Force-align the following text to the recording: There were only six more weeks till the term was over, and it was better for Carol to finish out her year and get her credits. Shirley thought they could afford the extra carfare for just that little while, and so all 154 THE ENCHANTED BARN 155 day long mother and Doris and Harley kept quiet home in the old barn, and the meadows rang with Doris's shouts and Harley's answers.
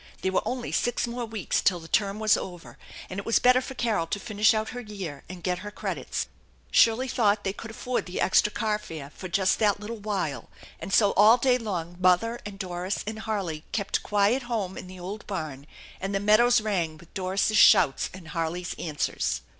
There 0.23 0.31
were 0.31 0.41
only 0.45 0.71
six 0.71 1.05
more 1.05 1.25
weeks 1.27 1.61
till 1.61 1.79
the 1.79 1.87
term 1.87 2.17
was 2.17 2.35
over, 2.35 2.79
and 3.07 3.19
it 3.19 3.23
was 3.23 3.37
better 3.37 3.61
for 3.61 3.75
Carol 3.75 4.07
to 4.07 4.19
finish 4.19 4.51
out 4.55 4.69
her 4.69 4.79
year 4.81 5.23
and 5.29 5.43
get 5.43 5.59
her 5.59 5.69
credits. 5.69 6.25
Shirley 6.71 7.07
thought 7.07 7.43
they 7.43 7.53
could 7.53 7.69
afford 7.69 8.07
the 8.07 8.19
extra 8.19 8.51
carfare 8.51 9.11
for 9.11 9.27
just 9.27 9.59
that 9.59 9.79
little 9.79 9.99
while, 9.99 10.49
and 10.79 10.91
so 10.91 11.11
all 11.11 11.37
154 11.37 11.39
THE 11.39 11.69
ENCHANTED 11.69 12.01
BARN 12.01 12.11
155 12.17 12.29
day 12.31 12.31
long 12.31 12.39
mother 12.41 12.41
and 12.47 12.57
Doris 12.59 13.03
and 13.05 13.19
Harley 13.19 13.63
kept 13.71 14.01
quiet 14.01 14.43
home 14.49 14.75
in 14.75 14.87
the 14.87 14.99
old 14.99 15.27
barn, 15.27 15.67
and 15.99 16.15
the 16.15 16.19
meadows 16.19 16.61
rang 16.61 16.97
with 16.97 17.13
Doris's 17.13 17.57
shouts 17.59 18.09
and 18.11 18.29
Harley's 18.29 18.73
answers. 18.79 19.41